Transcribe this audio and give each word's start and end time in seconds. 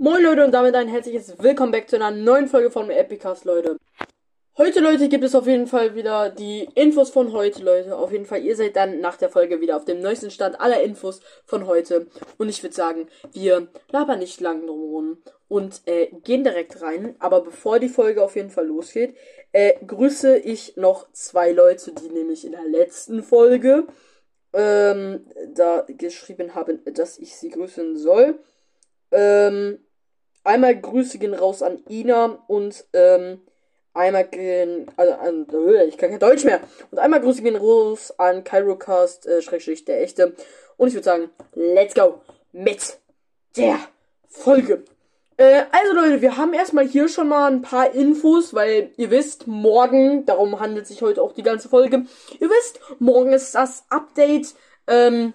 Moin 0.00 0.22
Leute 0.22 0.46
und 0.46 0.52
damit 0.52 0.74
ein 0.76 0.88
herzliches 0.88 1.34
Willkommen 1.40 1.72
back 1.72 1.90
zu 1.90 1.96
einer 1.96 2.10
neuen 2.10 2.48
Folge 2.48 2.70
von 2.70 2.88
Epicast, 2.88 3.44
Leute. 3.44 3.76
Heute, 4.56 4.80
Leute, 4.80 5.10
gibt 5.10 5.24
es 5.24 5.34
auf 5.34 5.46
jeden 5.46 5.66
Fall 5.66 5.94
wieder 5.94 6.30
die 6.30 6.66
Infos 6.74 7.10
von 7.10 7.34
heute, 7.34 7.62
Leute. 7.62 7.94
Auf 7.94 8.10
jeden 8.10 8.24
Fall, 8.24 8.42
ihr 8.42 8.56
seid 8.56 8.76
dann 8.76 9.00
nach 9.02 9.18
der 9.18 9.28
Folge 9.28 9.60
wieder 9.60 9.76
auf 9.76 9.84
dem 9.84 10.00
neuesten 10.00 10.30
Stand 10.30 10.58
aller 10.58 10.82
Infos 10.82 11.20
von 11.44 11.66
heute. 11.66 12.06
Und 12.38 12.48
ich 12.48 12.62
würde 12.62 12.74
sagen, 12.74 13.08
wir 13.34 13.68
labern 13.92 14.20
nicht 14.20 14.40
lang 14.40 14.66
drum 14.66 15.18
und 15.48 15.82
äh, 15.84 16.06
gehen 16.24 16.44
direkt 16.44 16.80
rein. 16.80 17.14
Aber 17.18 17.42
bevor 17.42 17.78
die 17.78 17.90
Folge 17.90 18.22
auf 18.22 18.36
jeden 18.36 18.50
Fall 18.50 18.68
losgeht, 18.68 19.14
äh, 19.52 19.74
grüße 19.84 20.38
ich 20.38 20.78
noch 20.78 21.12
zwei 21.12 21.52
Leute, 21.52 21.92
die 21.92 22.08
nämlich 22.08 22.46
in 22.46 22.52
der 22.52 22.64
letzten 22.64 23.22
Folge 23.22 23.86
ähm, 24.54 25.26
da 25.48 25.84
geschrieben 25.86 26.54
haben, 26.54 26.82
dass 26.86 27.18
ich 27.18 27.36
sie 27.36 27.50
grüßen 27.50 27.98
soll. 27.98 28.38
Ähm, 29.12 29.78
einmal 30.44 30.76
Grüße 30.76 31.18
gehen 31.18 31.34
raus 31.34 31.62
an 31.62 31.82
Ina 31.88 32.38
und 32.46 32.84
ähm, 32.92 33.40
einmal 33.94 34.24
gehen, 34.24 34.86
also 34.96 35.12
an, 35.14 35.46
ich 35.88 35.98
kann 35.98 36.10
kein 36.10 36.18
Deutsch 36.18 36.44
mehr. 36.44 36.60
Und 36.90 36.98
einmal 36.98 37.20
Grüße 37.20 37.42
gehen 37.42 37.56
raus 37.56 38.12
an 38.18 38.44
Kyrocast, 38.44 39.26
äh, 39.26 39.42
Schrägstrich 39.42 39.84
der 39.84 40.02
echte. 40.02 40.34
Und 40.76 40.88
ich 40.88 40.94
würde 40.94 41.04
sagen, 41.04 41.30
let's 41.54 41.94
go 41.94 42.20
mit 42.52 42.98
der 43.56 43.78
Folge. 44.28 44.84
Äh, 45.36 45.64
also 45.72 45.94
Leute, 45.94 46.20
wir 46.20 46.36
haben 46.36 46.52
erstmal 46.52 46.86
hier 46.86 47.08
schon 47.08 47.28
mal 47.28 47.50
ein 47.50 47.62
paar 47.62 47.94
Infos, 47.94 48.54
weil 48.54 48.90
ihr 48.96 49.10
wisst, 49.10 49.46
morgen, 49.46 50.26
darum 50.26 50.60
handelt 50.60 50.86
sich 50.86 51.02
heute 51.02 51.22
auch 51.22 51.32
die 51.32 51.42
ganze 51.42 51.68
Folge. 51.68 52.04
Ihr 52.38 52.50
wisst, 52.50 52.80
morgen 52.98 53.32
ist 53.32 53.54
das 53.54 53.84
Update, 53.88 54.54
ähm, 54.86 55.32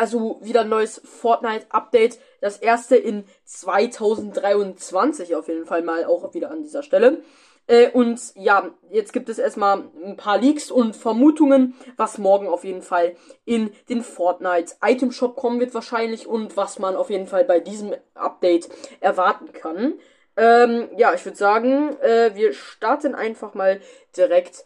also 0.00 0.38
wieder 0.40 0.62
ein 0.62 0.70
neues 0.70 1.02
Fortnite-Update. 1.04 2.18
Das 2.40 2.56
erste 2.56 2.96
in 2.96 3.24
2023 3.44 5.36
auf 5.36 5.46
jeden 5.48 5.66
Fall 5.66 5.82
mal 5.82 6.06
auch 6.06 6.32
wieder 6.32 6.50
an 6.50 6.62
dieser 6.62 6.82
Stelle. 6.82 7.22
Äh, 7.66 7.90
und 7.90 8.18
ja, 8.34 8.70
jetzt 8.90 9.12
gibt 9.12 9.28
es 9.28 9.38
erstmal 9.38 9.84
ein 10.02 10.16
paar 10.16 10.38
Leaks 10.38 10.70
und 10.70 10.96
Vermutungen, 10.96 11.74
was 11.98 12.16
morgen 12.16 12.48
auf 12.48 12.64
jeden 12.64 12.80
Fall 12.80 13.14
in 13.44 13.74
den 13.90 14.02
Fortnite 14.02 14.74
Item 14.82 15.12
Shop 15.12 15.36
kommen 15.36 15.60
wird 15.60 15.74
wahrscheinlich 15.74 16.26
und 16.26 16.56
was 16.56 16.78
man 16.78 16.96
auf 16.96 17.10
jeden 17.10 17.26
Fall 17.26 17.44
bei 17.44 17.60
diesem 17.60 17.94
Update 18.14 18.70
erwarten 19.00 19.52
kann. 19.52 19.98
Ähm, 20.38 20.88
ja, 20.96 21.12
ich 21.12 21.26
würde 21.26 21.36
sagen, 21.36 21.94
äh, 22.00 22.34
wir 22.34 22.54
starten 22.54 23.14
einfach 23.14 23.52
mal 23.52 23.82
direkt 24.16 24.64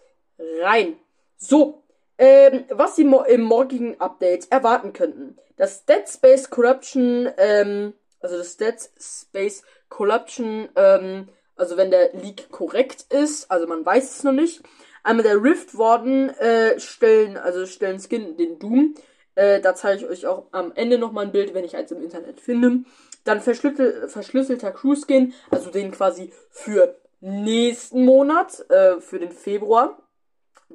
rein. 0.62 0.96
So, 1.36 1.83
ähm, 2.18 2.64
was 2.70 2.96
Sie 2.96 3.04
mo 3.04 3.22
im 3.22 3.42
morgigen 3.42 4.00
Update 4.00 4.50
erwarten 4.50 4.92
könnten. 4.92 5.36
Das 5.56 5.84
Dead 5.84 6.08
Space 6.08 6.50
Corruption, 6.50 7.28
ähm, 7.36 7.94
also 8.20 8.36
das 8.36 8.56
Dead 8.56 8.76
Space 8.98 9.62
Corruption, 9.88 10.68
ähm, 10.76 11.28
also 11.56 11.76
wenn 11.76 11.90
der 11.90 12.12
Leak 12.14 12.50
korrekt 12.50 13.06
ist, 13.10 13.50
also 13.50 13.66
man 13.66 13.84
weiß 13.84 14.16
es 14.16 14.24
noch 14.24 14.32
nicht. 14.32 14.62
Einmal 15.02 15.24
der 15.24 15.42
Rift 15.42 15.76
Warden 15.76 16.30
äh, 16.30 16.80
stellen, 16.80 17.36
also 17.36 17.66
stellen 17.66 18.00
Skin 18.00 18.36
den 18.36 18.58
Doom. 18.58 18.94
Äh, 19.34 19.60
da 19.60 19.74
zeige 19.74 20.04
ich 20.04 20.08
euch 20.08 20.26
auch 20.26 20.46
am 20.52 20.72
Ende 20.74 20.98
nochmal 20.98 21.26
ein 21.26 21.32
Bild, 21.32 21.54
wenn 21.54 21.64
ich 21.64 21.76
eins 21.76 21.92
im 21.92 22.02
Internet 22.02 22.40
finde. 22.40 22.84
Dann 23.24 23.40
verschlüssel 23.40 24.08
verschlüsselter 24.08 24.72
Crew 24.72 24.96
Skin, 24.96 25.34
also 25.50 25.70
den 25.70 25.90
quasi 25.90 26.32
für 26.50 26.96
nächsten 27.20 28.04
Monat, 28.04 28.68
äh, 28.70 29.00
für 29.00 29.18
den 29.18 29.32
Februar. 29.32 29.98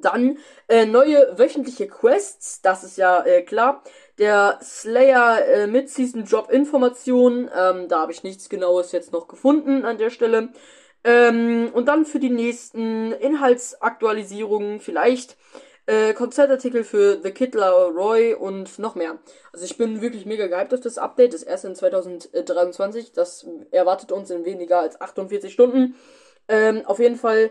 Dann 0.00 0.38
äh, 0.68 0.86
neue 0.86 1.38
wöchentliche 1.38 1.88
Quests, 1.88 2.62
das 2.62 2.84
ist 2.84 2.96
ja 2.96 3.22
äh, 3.24 3.42
klar. 3.42 3.82
Der 4.18 4.58
Slayer 4.62 5.46
äh, 5.46 5.66
Mid-Season 5.66 6.24
Drop 6.24 6.50
Information, 6.50 7.50
ähm, 7.56 7.88
da 7.88 8.00
habe 8.00 8.12
ich 8.12 8.22
nichts 8.22 8.48
genaues 8.48 8.92
jetzt 8.92 9.12
noch 9.12 9.28
gefunden 9.28 9.84
an 9.84 9.98
der 9.98 10.10
Stelle. 10.10 10.50
Ähm, 11.02 11.70
und 11.72 11.86
dann 11.86 12.04
für 12.04 12.18
die 12.18 12.30
nächsten 12.30 13.12
Inhaltsaktualisierungen 13.12 14.80
vielleicht 14.80 15.36
äh, 15.86 16.12
Konzertartikel 16.12 16.84
für 16.84 17.20
The 17.22 17.32
Kid 17.32 17.56
Roy 17.56 18.34
und 18.34 18.78
noch 18.78 18.94
mehr. 18.94 19.18
Also 19.52 19.64
ich 19.64 19.76
bin 19.76 20.02
wirklich 20.02 20.26
mega 20.26 20.46
gehypt 20.46 20.74
auf 20.74 20.80
das 20.80 20.98
Update, 20.98 21.34
das 21.34 21.42
erste 21.42 21.68
in 21.68 21.74
2023. 21.74 23.12
Das 23.12 23.46
erwartet 23.70 24.12
uns 24.12 24.30
in 24.30 24.44
weniger 24.44 24.80
als 24.80 25.00
48 25.00 25.52
Stunden. 25.52 25.96
Ähm, 26.48 26.82
auf 26.84 26.98
jeden 26.98 27.16
Fall 27.16 27.50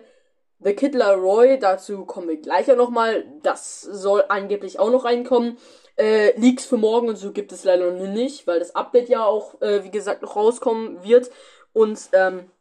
The 0.62 0.74
Kid 0.74 0.94
Laroi, 0.94 1.58
dazu 1.58 2.06
kommen 2.06 2.28
wir 2.28 2.38
gleich 2.38 2.68
ja 2.68 2.75
nochmal. 2.75 3.25
Das 3.44 3.81
soll 3.81 4.25
angeblich 4.28 4.80
auch 4.80 4.92
noch 4.92 5.06
reinkommen. 5.06 5.58
Äh, 5.97 6.38
Leaks 6.40 6.66
für 6.66 6.78
morgen 6.78 7.09
und 7.09 7.16
so 7.16 7.31
gibt 7.31 7.52
es 7.52 7.64
leider 7.64 7.92
noch 7.92 8.08
nicht, 8.08 8.46
weil 8.46 8.59
das 8.59 8.75
Update 8.75 9.09
ja 9.09 9.24
auch, 9.24 9.62
äh, 9.62 9.84
wie 9.84 9.92
gesagt, 9.92 10.22
noch 10.22 10.36
rauskommen 10.36 11.03
wird. 11.03 11.30
Und, 11.74 12.09
ähm, 12.14 12.52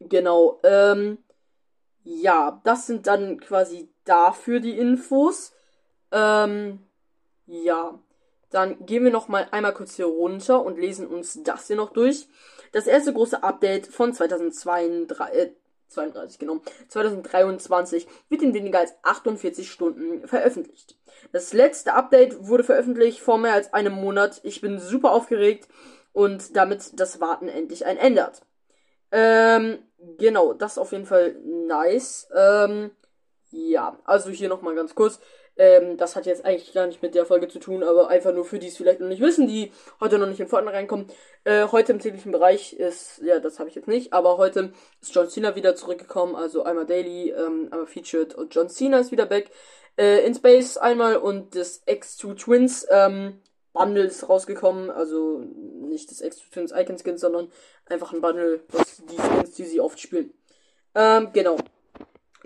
genau, 0.00 0.60
ähm, 0.64 1.18
ja, 2.04 2.60
das 2.64 2.86
sind 2.86 3.06
dann 3.06 3.40
quasi 3.40 3.90
dafür 4.04 4.60
die 4.60 4.78
Infos. 4.78 5.52
Ähm, 6.12 6.80
ja, 7.46 7.98
dann 8.50 8.86
gehen 8.86 9.04
wir 9.04 9.10
noch 9.10 9.28
mal 9.28 9.46
einmal 9.50 9.74
kurz 9.74 9.96
hier 9.96 10.06
runter 10.06 10.64
und 10.64 10.78
lesen 10.78 11.06
uns 11.06 11.42
das 11.42 11.66
hier 11.66 11.76
noch 11.76 11.90
durch. 11.92 12.28
Das 12.72 12.86
erste 12.86 13.12
große 13.12 13.42
Update 13.42 13.86
von 13.86 14.14
2022, 14.14 15.18
äh, 15.34 15.50
32, 15.88 16.38
genau, 16.38 16.60
2023 16.88 18.06
wird 18.28 18.42
in 18.42 18.54
weniger 18.54 18.80
als 18.80 18.94
48 19.02 19.70
Stunden 19.70 20.26
veröffentlicht. 20.26 20.96
Das 21.32 21.52
letzte 21.52 21.94
Update 21.94 22.46
wurde 22.46 22.64
veröffentlicht 22.64 23.20
vor 23.20 23.38
mehr 23.38 23.54
als 23.54 23.72
einem 23.72 23.94
Monat. 23.94 24.40
Ich 24.44 24.60
bin 24.60 24.78
super 24.78 25.12
aufgeregt 25.12 25.68
und 26.12 26.56
damit 26.56 26.98
das 27.00 27.20
Warten 27.20 27.48
endlich 27.48 27.86
ein 27.86 27.96
Ende 27.96 28.24
hat. 28.24 28.42
Ähm, 29.10 29.78
genau, 30.18 30.52
das 30.52 30.72
ist 30.72 30.78
auf 30.78 30.92
jeden 30.92 31.06
Fall 31.06 31.34
nice. 31.44 32.28
Ähm, 32.34 32.90
ja, 33.50 33.98
also 34.04 34.30
hier 34.30 34.48
nochmal 34.48 34.74
ganz 34.74 34.94
kurz. 34.94 35.20
Ähm, 35.58 35.96
das 35.96 36.14
hat 36.16 36.24
jetzt 36.26 36.44
eigentlich 36.44 36.72
gar 36.72 36.86
nicht 36.86 37.02
mit 37.02 37.14
der 37.14 37.26
Folge 37.26 37.48
zu 37.48 37.58
tun, 37.58 37.82
aber 37.82 38.08
einfach 38.08 38.32
nur 38.32 38.44
für 38.44 38.58
die 38.58 38.68
es 38.68 38.76
vielleicht 38.76 39.00
noch 39.00 39.08
nicht 39.08 39.20
wissen, 39.20 39.48
die 39.48 39.72
heute 40.00 40.18
noch 40.18 40.28
nicht 40.28 40.40
in 40.40 40.46
Fortnite 40.46 40.76
reinkommen. 40.76 41.08
Äh, 41.44 41.66
heute 41.66 41.92
im 41.92 41.98
täglichen 41.98 42.30
Bereich 42.30 42.74
ist, 42.74 43.20
ja, 43.24 43.40
das 43.40 43.58
habe 43.58 43.68
ich 43.68 43.74
jetzt 43.74 43.88
nicht, 43.88 44.12
aber 44.12 44.38
heute 44.38 44.72
ist 45.02 45.14
John 45.14 45.28
Cena 45.28 45.56
wieder 45.56 45.74
zurückgekommen, 45.74 46.36
also 46.36 46.62
einmal 46.62 46.86
Daily, 46.86 47.30
ähm, 47.30 47.68
einmal 47.72 47.86
Featured 47.86 48.34
und 48.34 48.54
John 48.54 48.68
Cena 48.68 49.00
ist 49.00 49.10
wieder 49.12 49.26
back. 49.26 49.50
Äh, 49.98 50.24
in 50.24 50.34
Space 50.34 50.76
einmal 50.76 51.16
und 51.16 51.56
das 51.56 51.84
X2 51.86 52.36
Twins, 52.36 52.86
ähm, 52.88 53.40
ist 53.96 54.28
rausgekommen, 54.28 54.90
also 54.90 55.38
nicht 55.38 56.10
das 56.10 56.22
X2 56.22 56.52
Twins 56.52 56.72
Icon 56.72 56.98
Skins, 56.98 57.20
sondern 57.20 57.50
einfach 57.86 58.12
ein 58.12 58.20
Bundle, 58.20 58.60
was 58.68 59.02
die 59.10 59.16
Skins, 59.16 59.50
die 59.56 59.64
sie 59.64 59.80
oft 59.80 59.98
spielen. 59.98 60.32
Ähm, 60.94 61.30
genau. 61.32 61.56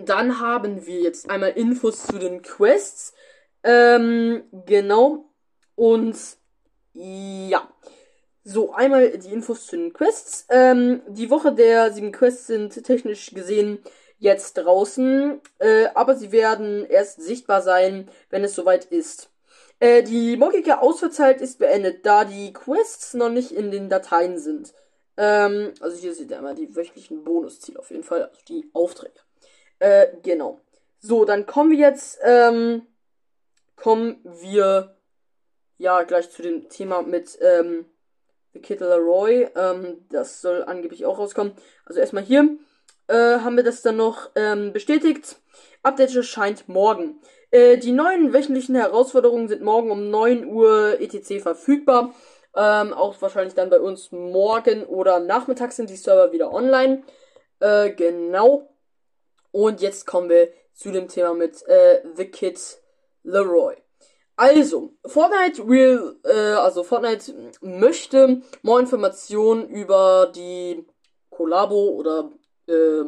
Dann 0.04 0.40
haben 0.40 0.86
wir 0.86 1.00
jetzt 1.00 1.30
einmal 1.30 1.50
Infos 1.50 2.06
zu 2.06 2.18
den 2.18 2.42
Quests. 2.42 3.14
Ähm, 3.62 4.44
genau. 4.66 5.30
Und 5.74 6.16
ja. 6.92 7.68
So, 8.44 8.72
einmal 8.72 9.16
die 9.18 9.32
Infos 9.32 9.66
zu 9.66 9.76
den 9.76 9.92
Quests. 9.92 10.46
Ähm, 10.48 11.02
die 11.08 11.30
Woche 11.30 11.52
der 11.54 11.92
sieben 11.92 12.12
Quests 12.12 12.48
sind 12.48 12.82
technisch 12.84 13.30
gesehen 13.32 13.78
jetzt 14.18 14.54
draußen, 14.54 15.40
äh, 15.58 15.86
aber 15.94 16.14
sie 16.14 16.30
werden 16.30 16.86
erst 16.86 17.20
sichtbar 17.20 17.60
sein, 17.60 18.08
wenn 18.30 18.44
es 18.44 18.54
soweit 18.54 18.84
ist. 18.84 19.30
Äh, 19.80 20.04
die 20.04 20.36
morgige 20.36 20.80
Ausfallzeit 20.80 21.40
ist 21.40 21.58
beendet, 21.58 22.06
da 22.06 22.24
die 22.24 22.52
Quests 22.52 23.14
noch 23.14 23.30
nicht 23.30 23.50
in 23.50 23.72
den 23.72 23.88
Dateien 23.88 24.38
sind. 24.38 24.74
Ähm, 25.16 25.72
also 25.80 25.96
hier 25.96 26.14
seht 26.14 26.30
ihr 26.30 26.38
einmal 26.38 26.54
die 26.54 26.74
wöchentlichen 26.74 27.24
Bonusziele 27.24 27.80
auf 27.80 27.90
jeden 27.90 28.04
Fall, 28.04 28.22
also 28.22 28.40
die 28.48 28.70
Aufträge. 28.72 29.20
Äh, 29.82 30.12
genau. 30.22 30.60
So, 31.00 31.24
dann 31.24 31.44
kommen 31.44 31.72
wir 31.72 31.78
jetzt, 31.78 32.20
ähm, 32.22 32.82
kommen 33.74 34.20
wir, 34.22 34.94
ja, 35.78 36.04
gleich 36.04 36.30
zu 36.30 36.40
dem 36.40 36.68
Thema 36.68 37.02
mit, 37.02 37.36
ähm, 37.40 37.86
The 38.52 38.60
Kid 38.60 38.78
Leroy. 38.78 39.48
Ähm, 39.56 40.06
das 40.08 40.40
soll 40.40 40.62
angeblich 40.62 41.04
auch 41.04 41.18
rauskommen. 41.18 41.54
Also 41.84 41.98
erstmal 41.98 42.22
hier, 42.22 42.58
äh, 43.08 43.40
haben 43.40 43.56
wir 43.56 43.64
das 43.64 43.82
dann 43.82 43.96
noch, 43.96 44.30
ähm, 44.36 44.72
bestätigt. 44.72 45.40
Update 45.82 46.14
erscheint 46.14 46.68
morgen. 46.68 47.20
Äh, 47.50 47.78
die 47.78 47.90
neuen 47.90 48.32
wöchentlichen 48.32 48.76
Herausforderungen 48.76 49.48
sind 49.48 49.62
morgen 49.62 49.90
um 49.90 50.10
9 50.10 50.46
Uhr 50.46 51.00
ETC 51.00 51.42
verfügbar. 51.42 52.14
Ähm, 52.54 52.92
auch 52.92 53.20
wahrscheinlich 53.20 53.54
dann 53.54 53.68
bei 53.68 53.80
uns 53.80 54.12
morgen 54.12 54.84
oder 54.84 55.18
nachmittags 55.18 55.74
sind 55.74 55.90
die 55.90 55.96
Server 55.96 56.30
wieder 56.30 56.52
online. 56.52 57.02
Äh, 57.58 57.90
genau. 57.90 58.71
Und 59.52 59.80
jetzt 59.80 60.06
kommen 60.06 60.28
wir 60.28 60.48
zu 60.74 60.90
dem 60.90 61.08
Thema 61.08 61.34
mit 61.34 61.66
äh, 61.68 62.02
The 62.16 62.24
Kid 62.26 62.58
Leroy. 63.22 63.76
Also, 64.36 64.94
Fortnite 65.06 65.68
will, 65.68 66.16
äh, 66.24 66.32
also 66.32 66.82
Fortnite 66.82 67.32
möchte 67.60 68.40
mehr 68.62 68.78
Informationen 68.78 69.68
über 69.68 70.32
die 70.34 70.84
Kollabo 71.30 71.90
oder, 71.90 72.30
äh, 72.66 73.04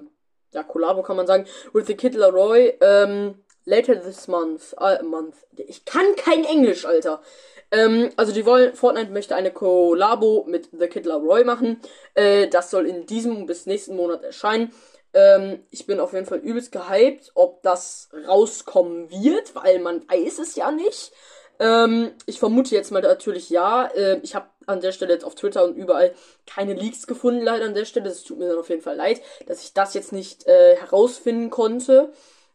ja, 0.53 0.63
Kollabo 0.63 1.03
kann 1.03 1.17
man 1.17 1.27
sagen, 1.27 1.47
with 1.73 1.87
the 1.87 1.97
Kid 1.97 2.15
Leroy, 2.15 2.75
ähm, 2.81 3.43
later 3.65 4.01
this 4.01 4.29
month, 4.29 4.75
äh, 4.79 5.03
month. 5.03 5.37
Ich 5.57 5.85
kann 5.85 6.05
kein 6.17 6.45
Englisch, 6.45 6.85
Alter. 6.85 7.23
Ähm, 7.71 8.11
also 8.17 8.33
die 8.33 8.47
wollen, 8.47 8.75
Fortnite 8.75 9.11
möchte 9.11 9.35
eine 9.35 9.51
Collabo 9.51 10.45
mit 10.47 10.69
The 10.79 10.87
Kid 10.87 11.07
Laroi 11.07 11.45
machen. 11.45 11.81
Äh, 12.15 12.49
das 12.49 12.71
soll 12.71 12.87
in 12.87 13.07
diesem 13.07 13.47
bis 13.47 13.67
nächsten 13.67 13.97
Monat 13.97 14.23
erscheinen. 14.23 14.73
Ähm, 15.15 15.65
ich 15.71 15.87
bin 15.87 16.01
auf 16.01 16.13
jeden 16.13 16.27
Fall 16.27 16.39
übelst 16.39 16.73
gehypt, 16.73 17.31
ob 17.35 17.63
das 17.63 18.09
rauskommen 18.27 19.11
wird, 19.11 19.55
weil 19.55 19.79
man 19.79 20.09
weiß 20.09 20.39
es 20.41 20.57
ja 20.57 20.71
nicht. 20.71 21.13
Ähm, 21.61 22.13
ich 22.27 22.41
vermute 22.41 22.75
jetzt 22.75 22.91
mal 22.91 23.03
natürlich 23.03 23.49
ja. 23.51 23.87
Äh, 23.87 24.19
ich 24.23 24.35
habe 24.35 24.49
an 24.67 24.81
der 24.81 24.93
Stelle 24.93 25.13
jetzt 25.13 25.25
auf 25.25 25.35
Twitter 25.35 25.65
und 25.65 25.77
überall 25.77 26.15
keine 26.47 26.75
Leaks 26.75 27.07
gefunden, 27.07 27.43
leider 27.43 27.67
an 27.67 27.75
der 27.75 27.85
Stelle. 27.85 28.11
Es 28.11 28.25
tut 28.25 28.39
mir 28.39 28.49
dann 28.49 28.59
auf 28.59 28.69
jeden 28.69 28.83
Fall 28.83 28.97
leid, 28.97 29.23
dass 29.47 29.63
ich 29.63 29.73
das 29.73 29.95
jetzt 29.95 30.13
nicht 30.13 30.47
äh, 30.47 30.77
herausfinden 30.77 31.51
konnte. 31.51 32.13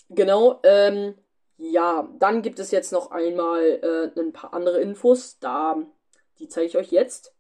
Genau. 0.09 0.59
Ähm, 0.63 1.15
ja, 1.57 2.09
dann 2.19 2.41
gibt 2.41 2.59
es 2.59 2.71
jetzt 2.71 2.91
noch 2.91 3.11
einmal 3.11 3.63
äh, 4.15 4.19
ein 4.19 4.33
paar 4.33 4.53
andere 4.53 4.81
Infos. 4.81 5.39
Da, 5.39 5.77
die 6.39 6.47
zeige 6.47 6.67
ich 6.67 6.77
euch 6.77 6.91
jetzt. 6.91 7.33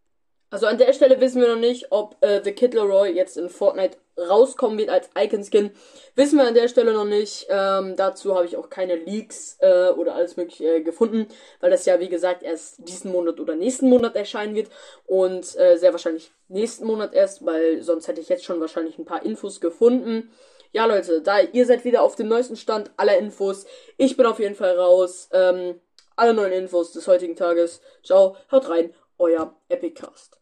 Also 0.49 0.65
an 0.65 0.77
der 0.77 0.93
Stelle 0.93 1.21
wissen 1.21 1.41
wir 1.41 1.49
noch 1.49 1.61
nicht, 1.61 1.91
ob 1.91 2.17
äh, 2.21 2.41
The 2.43 2.51
Kid 2.53 2.73
Leroy 2.73 3.11
jetzt 3.11 3.37
in 3.37 3.49
Fortnite 3.49 3.97
rauskommen 4.27 4.77
wird 4.77 4.89
als 4.89 5.09
Icon-Skin. 5.17 5.71
Wissen 6.15 6.37
wir 6.37 6.47
an 6.47 6.53
der 6.53 6.67
Stelle 6.67 6.93
noch 6.93 7.05
nicht. 7.05 7.47
Ähm, 7.49 7.95
dazu 7.95 8.35
habe 8.35 8.45
ich 8.45 8.57
auch 8.57 8.69
keine 8.69 8.95
Leaks 8.95 9.57
äh, 9.59 9.89
oder 9.89 10.15
alles 10.15 10.37
mögliche 10.37 10.75
äh, 10.75 10.81
gefunden, 10.81 11.27
weil 11.59 11.71
das 11.71 11.85
ja 11.85 11.99
wie 11.99 12.09
gesagt 12.09 12.43
erst 12.43 12.87
diesen 12.87 13.11
Monat 13.11 13.39
oder 13.39 13.55
nächsten 13.55 13.89
Monat 13.89 14.15
erscheinen 14.15 14.55
wird 14.55 14.69
und 15.05 15.55
äh, 15.57 15.77
sehr 15.77 15.91
wahrscheinlich 15.91 16.31
nächsten 16.47 16.85
Monat 16.85 17.13
erst, 17.13 17.45
weil 17.45 17.81
sonst 17.81 18.07
hätte 18.07 18.21
ich 18.21 18.29
jetzt 18.29 18.43
schon 18.43 18.59
wahrscheinlich 18.59 18.97
ein 18.97 19.05
paar 19.05 19.25
Infos 19.25 19.61
gefunden. 19.61 20.31
Ja 20.71 20.85
Leute, 20.85 21.21
da 21.21 21.39
ihr 21.39 21.65
seid 21.65 21.83
wieder 21.85 22.03
auf 22.03 22.15
dem 22.15 22.27
neuesten 22.27 22.55
Stand 22.55 22.91
aller 22.97 23.17
Infos. 23.17 23.65
Ich 23.97 24.17
bin 24.17 24.25
auf 24.25 24.39
jeden 24.39 24.55
Fall 24.55 24.77
raus. 24.77 25.29
Ähm, 25.31 25.79
alle 26.15 26.33
neuen 26.33 26.51
Infos 26.51 26.91
des 26.91 27.07
heutigen 27.07 27.35
Tages. 27.35 27.81
Ciao, 28.03 28.35
haut 28.51 28.69
rein, 28.69 28.93
euer 29.17 29.55
Epicast. 29.69 30.38